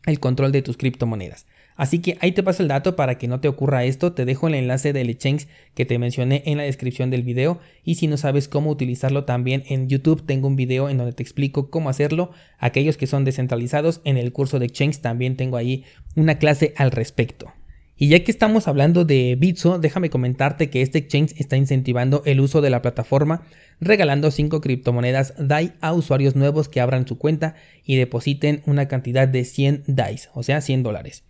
el 0.05 0.19
control 0.21 0.53
de 0.53 0.61
tus 0.61 0.77
criptomonedas. 0.77 1.45
Así 1.77 1.99
que 1.99 2.17
ahí 2.21 2.31
te 2.31 2.41
paso 2.41 2.63
el 2.63 2.69
dato 2.69 2.95
para 2.95 3.19
que 3.19 3.27
no 3.27 3.39
te 3.39 3.47
ocurra 3.47 3.85
esto, 3.85 4.11
te 4.11 4.25
dejo 4.25 4.47
el 4.47 4.55
enlace 4.55 4.93
del 4.93 5.11
exchange 5.11 5.47
que 5.75 5.85
te 5.85 5.99
mencioné 5.99 6.41
en 6.47 6.57
la 6.57 6.63
descripción 6.63 7.11
del 7.11 7.21
video 7.21 7.59
y 7.83 7.95
si 7.95 8.07
no 8.07 8.17
sabes 8.17 8.47
cómo 8.47 8.71
utilizarlo 8.71 9.25
también 9.25 9.63
en 9.67 9.87
YouTube 9.87 10.25
tengo 10.25 10.47
un 10.47 10.55
video 10.55 10.89
en 10.89 10.97
donde 10.97 11.13
te 11.13 11.21
explico 11.21 11.69
cómo 11.69 11.89
hacerlo. 11.89 12.31
Aquellos 12.57 12.97
que 12.97 13.05
son 13.05 13.25
descentralizados 13.25 14.01
en 14.03 14.17
el 14.17 14.33
curso 14.33 14.57
de 14.57 14.65
exchange 14.65 14.99
también 15.01 15.37
tengo 15.37 15.55
ahí 15.55 15.85
una 16.15 16.39
clase 16.39 16.73
al 16.77 16.89
respecto. 16.89 17.53
Y 17.95 18.09
ya 18.09 18.23
que 18.23 18.31
estamos 18.31 18.67
hablando 18.67 19.05
de 19.05 19.35
Bitso, 19.39 19.79
déjame 19.79 20.11
comentarte 20.11 20.69
que 20.69 20.83
este 20.83 20.99
exchange 20.99 21.33
está 21.37 21.57
incentivando 21.57 22.21
el 22.25 22.39
uso 22.39 22.61
de 22.61 22.69
la 22.69 22.83
plataforma, 22.83 23.43
regalando 23.79 24.29
5 24.29 24.61
criptomonedas 24.61 25.33
DAI 25.39 25.73
a 25.81 25.93
usuarios 25.93 26.35
nuevos 26.35 26.69
que 26.69 26.81
abran 26.81 27.07
su 27.07 27.17
cuenta 27.17 27.55
y 27.83 27.95
depositen 27.97 28.61
una 28.65 28.87
cantidad 28.87 29.27
de 29.27 29.45
100 29.45 29.83
DAI, 29.87 30.19
o 30.33 30.43
sea, 30.43 30.61
100 30.61 30.83
dólares. 30.83 31.23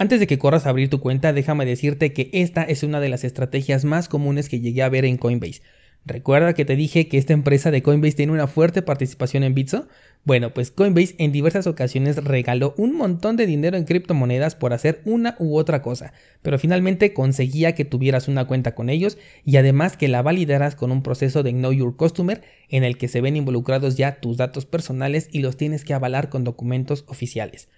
Antes 0.00 0.18
de 0.18 0.26
que 0.26 0.38
corras 0.38 0.64
a 0.64 0.70
abrir 0.70 0.88
tu 0.88 0.98
cuenta, 0.98 1.34
déjame 1.34 1.66
decirte 1.66 2.14
que 2.14 2.30
esta 2.32 2.62
es 2.62 2.82
una 2.82 3.00
de 3.00 3.10
las 3.10 3.22
estrategias 3.22 3.84
más 3.84 4.08
comunes 4.08 4.48
que 4.48 4.58
llegué 4.58 4.82
a 4.82 4.88
ver 4.88 5.04
en 5.04 5.18
Coinbase. 5.18 5.60
¿Recuerda 6.06 6.54
que 6.54 6.64
te 6.64 6.74
dije 6.74 7.06
que 7.06 7.18
esta 7.18 7.34
empresa 7.34 7.70
de 7.70 7.82
Coinbase 7.82 8.16
tiene 8.16 8.32
una 8.32 8.46
fuerte 8.46 8.80
participación 8.80 9.42
en 9.42 9.52
Bitso? 9.52 9.88
Bueno, 10.24 10.54
pues 10.54 10.70
Coinbase 10.70 11.16
en 11.18 11.32
diversas 11.32 11.66
ocasiones 11.66 12.16
regaló 12.24 12.72
un 12.78 12.96
montón 12.96 13.36
de 13.36 13.44
dinero 13.44 13.76
en 13.76 13.84
criptomonedas 13.84 14.54
por 14.54 14.72
hacer 14.72 15.02
una 15.04 15.36
u 15.38 15.58
otra 15.58 15.82
cosa, 15.82 16.14
pero 16.40 16.58
finalmente 16.58 17.12
conseguía 17.12 17.74
que 17.74 17.84
tuvieras 17.84 18.26
una 18.26 18.46
cuenta 18.46 18.74
con 18.74 18.88
ellos 18.88 19.18
y 19.44 19.58
además 19.58 19.98
que 19.98 20.08
la 20.08 20.22
validaras 20.22 20.76
con 20.76 20.92
un 20.92 21.02
proceso 21.02 21.42
de 21.42 21.52
Know 21.52 21.72
Your 21.72 21.94
Customer 21.96 22.40
en 22.70 22.84
el 22.84 22.96
que 22.96 23.08
se 23.08 23.20
ven 23.20 23.36
involucrados 23.36 23.98
ya 23.98 24.18
tus 24.18 24.38
datos 24.38 24.64
personales 24.64 25.28
y 25.30 25.40
los 25.40 25.58
tienes 25.58 25.84
que 25.84 25.92
avalar 25.92 26.30
con 26.30 26.42
documentos 26.42 27.04
oficiales. 27.06 27.68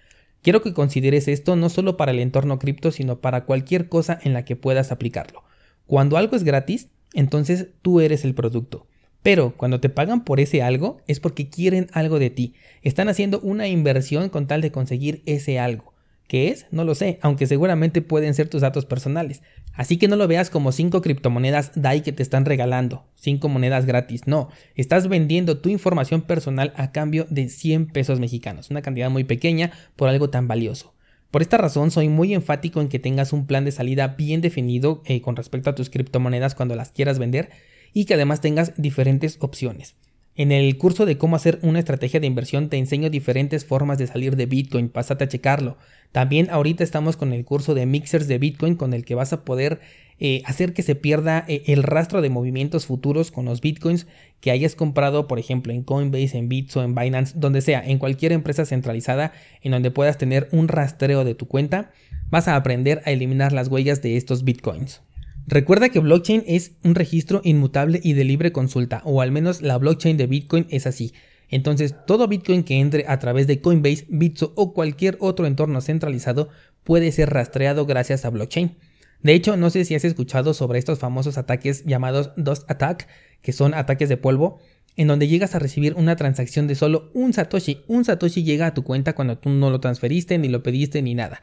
Quiero 0.43 0.61
que 0.61 0.73
consideres 0.73 1.29
esto 1.29 1.55
no 1.55 1.69
solo 1.69 1.95
para 1.95 2.11
el 2.11 2.19
entorno 2.19 2.59
cripto, 2.59 2.91
sino 2.91 3.21
para 3.21 3.45
cualquier 3.45 3.87
cosa 3.87 4.19
en 4.21 4.33
la 4.33 4.43
que 4.43 4.57
puedas 4.57 4.91
aplicarlo. 4.91 5.43
Cuando 5.87 6.17
algo 6.17 6.35
es 6.35 6.43
gratis, 6.43 6.89
entonces 7.13 7.69
tú 7.81 8.01
eres 8.01 8.25
el 8.25 8.35
producto. 8.35 8.85
Pero 9.21 9.53
cuando 9.55 9.79
te 9.79 9.87
pagan 9.87 10.25
por 10.25 10.41
ese 10.41 10.61
algo 10.61 10.97
es 11.07 11.21
porque 11.21 11.49
quieren 11.49 11.87
algo 11.93 12.19
de 12.19 12.29
ti. 12.29 12.55
Están 12.81 13.07
haciendo 13.07 13.39
una 13.39 13.69
inversión 13.69 14.27
con 14.27 14.45
tal 14.45 14.59
de 14.59 14.73
conseguir 14.73 15.23
ese 15.25 15.59
algo. 15.59 15.92
¿Qué 16.33 16.47
es? 16.47 16.65
No 16.71 16.83
lo 16.83 16.95
sé, 16.95 17.19
aunque 17.21 17.45
seguramente 17.45 18.01
pueden 18.01 18.33
ser 18.33 18.49
tus 18.49 18.61
datos 18.61 18.87
personales. 18.87 19.43
Así 19.71 19.97
que 19.97 20.07
no 20.07 20.15
lo 20.15 20.27
veas 20.27 20.49
como 20.49 20.71
5 20.71 20.99
criptomonedas 21.03 21.73
DAI 21.75 22.01
que 22.01 22.11
te 22.11 22.23
están 22.23 22.43
regalando, 22.43 23.05
5 23.17 23.47
monedas 23.49 23.85
gratis, 23.85 24.25
no, 24.25 24.49
estás 24.73 25.07
vendiendo 25.07 25.59
tu 25.59 25.69
información 25.69 26.23
personal 26.23 26.73
a 26.75 26.91
cambio 26.91 27.27
de 27.29 27.49
100 27.49 27.85
pesos 27.89 28.19
mexicanos, 28.19 28.71
una 28.71 28.81
cantidad 28.81 29.11
muy 29.11 29.25
pequeña 29.25 29.73
por 29.95 30.09
algo 30.09 30.31
tan 30.31 30.47
valioso. 30.47 30.95
Por 31.29 31.43
esta 31.43 31.57
razón 31.57 31.91
soy 31.91 32.09
muy 32.09 32.33
enfático 32.33 32.81
en 32.81 32.89
que 32.89 32.97
tengas 32.97 33.31
un 33.31 33.45
plan 33.45 33.63
de 33.63 33.71
salida 33.71 34.07
bien 34.07 34.41
definido 34.41 35.03
eh, 35.05 35.21
con 35.21 35.35
respecto 35.35 35.69
a 35.69 35.75
tus 35.75 35.91
criptomonedas 35.91 36.55
cuando 36.55 36.75
las 36.75 36.89
quieras 36.89 37.19
vender 37.19 37.51
y 37.93 38.05
que 38.05 38.15
además 38.15 38.41
tengas 38.41 38.73
diferentes 38.75 39.37
opciones. 39.39 39.93
En 40.35 40.51
el 40.51 40.77
curso 40.79 41.05
de 41.05 41.19
cómo 41.19 41.35
hacer 41.35 41.59
una 41.61 41.77
estrategia 41.77 42.19
de 42.19 42.25
inversión 42.25 42.67
te 42.69 42.77
enseño 42.77 43.11
diferentes 43.11 43.65
formas 43.65 43.99
de 43.99 44.07
salir 44.07 44.35
de 44.35 44.47
Bitcoin, 44.47 44.89
pásate 44.89 45.25
a 45.25 45.27
checarlo. 45.27 45.77
También 46.11 46.49
ahorita 46.49 46.83
estamos 46.83 47.17
con 47.17 47.33
el 47.33 47.45
curso 47.45 47.75
de 47.75 47.85
mixers 47.85 48.27
de 48.27 48.39
Bitcoin 48.39 48.75
con 48.75 48.93
el 48.93 49.05
que 49.05 49.13
vas 49.13 49.31
a 49.31 49.45
poder 49.45 49.79
eh, 50.19 50.41
hacer 50.45 50.73
que 50.73 50.81
se 50.81 50.95
pierda 50.95 51.45
eh, 51.47 51.61
el 51.67 51.83
rastro 51.83 52.21
de 52.21 52.31
movimientos 52.31 52.87
futuros 52.87 53.29
con 53.29 53.45
los 53.45 53.61
Bitcoins 53.61 54.07
que 54.39 54.49
hayas 54.49 54.73
comprado, 54.75 55.27
por 55.27 55.37
ejemplo, 55.37 55.71
en 55.71 55.83
Coinbase, 55.83 56.35
en 56.37 56.49
Bitso, 56.49 56.83
en 56.83 56.95
Binance, 56.95 57.35
donde 57.37 57.61
sea, 57.61 57.83
en 57.85 57.99
cualquier 57.99 58.31
empresa 58.31 58.65
centralizada 58.65 59.33
en 59.61 59.71
donde 59.71 59.91
puedas 59.91 60.17
tener 60.17 60.49
un 60.51 60.67
rastreo 60.67 61.25
de 61.25 61.35
tu 61.35 61.47
cuenta, 61.47 61.91
vas 62.31 62.47
a 62.47 62.55
aprender 62.55 63.03
a 63.05 63.11
eliminar 63.11 63.53
las 63.53 63.67
huellas 63.67 64.01
de 64.01 64.17
estos 64.17 64.43
Bitcoins. 64.43 65.01
Recuerda 65.45 65.89
que 65.89 65.99
blockchain 65.99 66.43
es 66.47 66.71
un 66.83 66.95
registro 66.95 67.41
inmutable 67.43 67.99
y 68.01 68.13
de 68.13 68.23
libre 68.23 68.51
consulta, 68.51 69.01
o 69.03 69.21
al 69.21 69.31
menos 69.31 69.61
la 69.61 69.77
blockchain 69.77 70.15
de 70.15 70.27
Bitcoin 70.27 70.67
es 70.69 70.87
así. 70.87 71.13
Entonces, 71.49 71.95
todo 72.07 72.27
Bitcoin 72.27 72.63
que 72.63 72.79
entre 72.79 73.05
a 73.07 73.19
través 73.19 73.45
de 73.45 73.59
Coinbase, 73.59 74.05
Bitso 74.07 74.53
o 74.55 74.73
cualquier 74.73 75.17
otro 75.19 75.45
entorno 75.45 75.81
centralizado 75.81 76.49
puede 76.83 77.11
ser 77.11 77.29
rastreado 77.29 77.85
gracias 77.85 78.25
a 78.25 78.29
blockchain. 78.29 78.77
De 79.21 79.33
hecho, 79.33 79.55
no 79.57 79.69
sé 79.69 79.85
si 79.85 79.95
has 79.95 80.03
escuchado 80.03 80.53
sobre 80.53 80.79
estos 80.79 80.99
famosos 80.99 81.37
ataques 81.37 81.85
llamados 81.85 82.31
Dust 82.37 82.69
Attack, 82.69 83.07
que 83.41 83.53
son 83.53 83.73
ataques 83.73 84.09
de 84.09 84.17
polvo, 84.17 84.59
en 84.95 85.07
donde 85.07 85.27
llegas 85.27 85.55
a 85.55 85.59
recibir 85.59 85.93
una 85.95 86.15
transacción 86.15 86.67
de 86.67 86.75
solo 86.75 87.11
un 87.13 87.33
Satoshi. 87.33 87.81
Un 87.87 88.05
Satoshi 88.05 88.43
llega 88.43 88.67
a 88.67 88.73
tu 88.73 88.83
cuenta 88.83 89.13
cuando 89.13 89.37
tú 89.37 89.49
no 89.49 89.69
lo 89.69 89.79
transferiste, 89.79 90.37
ni 90.37 90.49
lo 90.49 90.63
pediste, 90.63 91.01
ni 91.01 91.15
nada. 91.15 91.41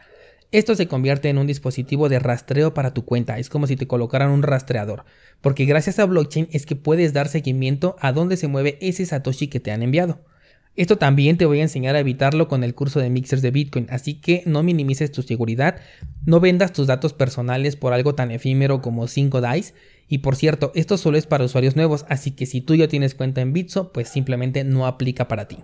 Esto 0.52 0.74
se 0.74 0.88
convierte 0.88 1.28
en 1.28 1.38
un 1.38 1.46
dispositivo 1.46 2.08
de 2.08 2.18
rastreo 2.18 2.74
para 2.74 2.92
tu 2.92 3.04
cuenta, 3.04 3.38
es 3.38 3.48
como 3.48 3.68
si 3.68 3.76
te 3.76 3.86
colocaran 3.86 4.30
un 4.30 4.42
rastreador, 4.42 5.04
porque 5.40 5.64
gracias 5.64 6.00
a 6.00 6.06
blockchain 6.06 6.48
es 6.50 6.66
que 6.66 6.74
puedes 6.74 7.12
dar 7.12 7.28
seguimiento 7.28 7.94
a 8.00 8.10
dónde 8.10 8.36
se 8.36 8.48
mueve 8.48 8.76
ese 8.80 9.06
Satoshi 9.06 9.46
que 9.46 9.60
te 9.60 9.70
han 9.70 9.84
enviado. 9.84 10.24
Esto 10.74 10.98
también 10.98 11.36
te 11.36 11.46
voy 11.46 11.60
a 11.60 11.62
enseñar 11.62 11.94
a 11.94 12.00
evitarlo 12.00 12.48
con 12.48 12.64
el 12.64 12.74
curso 12.74 12.98
de 12.98 13.10
mixers 13.10 13.42
de 13.42 13.52
Bitcoin, 13.52 13.86
así 13.90 14.14
que 14.14 14.42
no 14.44 14.64
minimices 14.64 15.12
tu 15.12 15.22
seguridad, 15.22 15.76
no 16.26 16.40
vendas 16.40 16.72
tus 16.72 16.88
datos 16.88 17.12
personales 17.12 17.76
por 17.76 17.92
algo 17.92 18.16
tan 18.16 18.32
efímero 18.32 18.82
como 18.82 19.06
5 19.06 19.40
DICE, 19.40 19.74
y 20.08 20.18
por 20.18 20.34
cierto, 20.34 20.72
esto 20.74 20.98
solo 20.98 21.16
es 21.16 21.26
para 21.26 21.44
usuarios 21.44 21.76
nuevos, 21.76 22.06
así 22.08 22.32
que 22.32 22.46
si 22.46 22.60
tú 22.60 22.74
ya 22.74 22.88
tienes 22.88 23.14
cuenta 23.14 23.40
en 23.40 23.52
Bitso, 23.52 23.92
pues 23.92 24.08
simplemente 24.08 24.64
no 24.64 24.88
aplica 24.88 25.28
para 25.28 25.46
ti. 25.46 25.58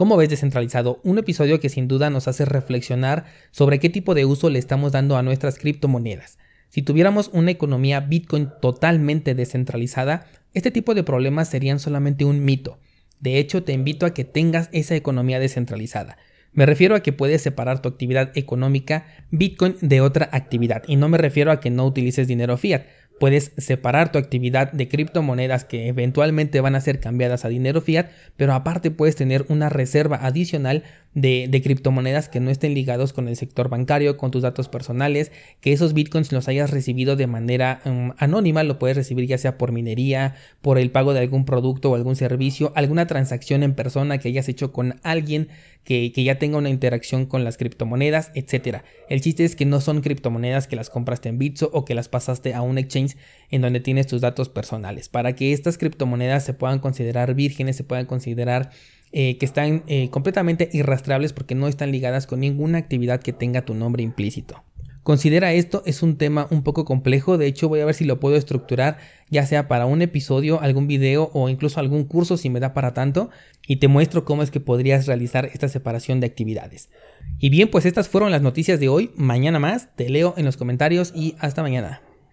¿Cómo 0.00 0.16
ves 0.16 0.30
descentralizado? 0.30 0.98
Un 1.04 1.18
episodio 1.18 1.60
que 1.60 1.68
sin 1.68 1.86
duda 1.86 2.08
nos 2.08 2.26
hace 2.26 2.46
reflexionar 2.46 3.26
sobre 3.50 3.78
qué 3.78 3.90
tipo 3.90 4.14
de 4.14 4.24
uso 4.24 4.48
le 4.48 4.58
estamos 4.58 4.92
dando 4.92 5.18
a 5.18 5.22
nuestras 5.22 5.58
criptomonedas. 5.58 6.38
Si 6.70 6.80
tuviéramos 6.80 7.28
una 7.34 7.50
economía 7.50 8.00
Bitcoin 8.00 8.48
totalmente 8.62 9.34
descentralizada, 9.34 10.26
este 10.54 10.70
tipo 10.70 10.94
de 10.94 11.02
problemas 11.02 11.50
serían 11.50 11.78
solamente 11.78 12.24
un 12.24 12.42
mito. 12.46 12.78
De 13.18 13.36
hecho, 13.36 13.62
te 13.62 13.74
invito 13.74 14.06
a 14.06 14.14
que 14.14 14.24
tengas 14.24 14.70
esa 14.72 14.96
economía 14.96 15.38
descentralizada. 15.38 16.16
Me 16.54 16.64
refiero 16.64 16.94
a 16.94 17.00
que 17.00 17.12
puedes 17.12 17.42
separar 17.42 17.82
tu 17.82 17.90
actividad 17.90 18.32
económica 18.36 19.04
Bitcoin 19.30 19.76
de 19.82 20.00
otra 20.00 20.30
actividad 20.32 20.82
y 20.86 20.96
no 20.96 21.10
me 21.10 21.18
refiero 21.18 21.52
a 21.52 21.60
que 21.60 21.68
no 21.68 21.84
utilices 21.84 22.26
dinero 22.26 22.56
fiat. 22.56 22.86
Puedes 23.20 23.52
separar 23.58 24.12
tu 24.12 24.18
actividad 24.18 24.72
de 24.72 24.88
criptomonedas 24.88 25.66
que 25.66 25.88
eventualmente 25.88 26.62
van 26.62 26.74
a 26.74 26.80
ser 26.80 27.00
cambiadas 27.00 27.44
a 27.44 27.50
dinero 27.50 27.82
fiat, 27.82 28.08
pero 28.38 28.54
aparte 28.54 28.90
puedes 28.90 29.14
tener 29.14 29.44
una 29.50 29.68
reserva 29.68 30.16
adicional 30.22 30.84
de, 31.14 31.60
criptomonedas 31.62 32.28
que 32.28 32.40
no 32.40 32.50
estén 32.50 32.74
ligados 32.74 33.12
con 33.12 33.28
el 33.28 33.36
sector 33.36 33.68
bancario, 33.68 34.16
con 34.16 34.30
tus 34.30 34.42
datos 34.42 34.68
personales, 34.68 35.32
que 35.60 35.72
esos 35.72 35.92
bitcoins 35.92 36.32
los 36.32 36.48
hayas 36.48 36.70
recibido 36.70 37.16
de 37.16 37.26
manera 37.26 37.80
um, 37.84 38.12
anónima, 38.18 38.62
lo 38.62 38.78
puedes 38.78 38.96
recibir 38.96 39.26
ya 39.26 39.38
sea 39.38 39.58
por 39.58 39.72
minería, 39.72 40.36
por 40.60 40.78
el 40.78 40.90
pago 40.90 41.12
de 41.12 41.20
algún 41.20 41.44
producto 41.44 41.90
o 41.90 41.94
algún 41.96 42.16
servicio, 42.16 42.72
alguna 42.76 43.06
transacción 43.06 43.62
en 43.62 43.74
persona 43.74 44.18
que 44.18 44.28
hayas 44.28 44.48
hecho 44.48 44.72
con 44.72 45.00
alguien 45.02 45.48
que, 45.84 46.12
que 46.12 46.22
ya 46.22 46.38
tenga 46.38 46.58
una 46.58 46.68
interacción 46.68 47.26
con 47.26 47.42
las 47.42 47.56
criptomonedas, 47.56 48.30
etc. 48.34 48.82
El 49.08 49.20
chiste 49.20 49.44
es 49.44 49.56
que 49.56 49.64
no 49.64 49.80
son 49.80 50.02
criptomonedas 50.02 50.68
que 50.68 50.76
las 50.76 50.90
compraste 50.90 51.28
en 51.28 51.38
Bitso 51.38 51.70
o 51.72 51.84
que 51.84 51.94
las 51.94 52.08
pasaste 52.08 52.54
a 52.54 52.62
un 52.62 52.78
exchange 52.78 53.16
en 53.50 53.62
donde 53.62 53.80
tienes 53.80 54.06
tus 54.06 54.20
datos 54.20 54.48
personales. 54.48 55.08
Para 55.08 55.34
que 55.34 55.52
estas 55.52 55.78
criptomonedas 55.78 56.44
se 56.44 56.54
puedan 56.54 56.78
considerar 56.78 57.34
vírgenes, 57.34 57.76
se 57.76 57.84
puedan 57.84 58.06
considerar 58.06 58.70
eh, 59.12 59.38
que 59.38 59.46
están 59.46 59.82
eh, 59.86 60.08
completamente 60.10 60.68
irrastreables 60.72 61.32
porque 61.32 61.54
no 61.54 61.68
están 61.68 61.92
ligadas 61.92 62.26
con 62.26 62.40
ninguna 62.40 62.78
actividad 62.78 63.20
que 63.20 63.32
tenga 63.32 63.64
tu 63.64 63.74
nombre 63.74 64.02
implícito. 64.02 64.62
Considera 65.02 65.54
esto 65.54 65.82
es 65.86 66.02
un 66.02 66.16
tema 66.18 66.46
un 66.50 66.62
poco 66.62 66.84
complejo, 66.84 67.38
de 67.38 67.46
hecho 67.46 67.68
voy 67.68 67.80
a 67.80 67.86
ver 67.86 67.94
si 67.94 68.04
lo 68.04 68.20
puedo 68.20 68.36
estructurar 68.36 68.98
ya 69.30 69.46
sea 69.46 69.66
para 69.66 69.86
un 69.86 70.02
episodio, 70.02 70.60
algún 70.60 70.86
video 70.86 71.30
o 71.32 71.48
incluso 71.48 71.80
algún 71.80 72.04
curso 72.04 72.36
si 72.36 72.50
me 72.50 72.60
da 72.60 72.74
para 72.74 72.92
tanto 72.92 73.30
y 73.66 73.76
te 73.76 73.88
muestro 73.88 74.24
cómo 74.24 74.42
es 74.42 74.50
que 74.50 74.60
podrías 74.60 75.06
realizar 75.06 75.46
esta 75.46 75.68
separación 75.68 76.20
de 76.20 76.26
actividades. 76.26 76.90
Y 77.38 77.48
bien, 77.48 77.70
pues 77.70 77.86
estas 77.86 78.08
fueron 78.08 78.30
las 78.30 78.42
noticias 78.42 78.78
de 78.78 78.88
hoy, 78.88 79.10
mañana 79.16 79.58
más, 79.58 79.88
te 79.96 80.08
leo 80.10 80.34
en 80.36 80.44
los 80.44 80.56
comentarios 80.56 81.12
y 81.14 81.34
hasta 81.38 81.62
mañana. 81.62 82.02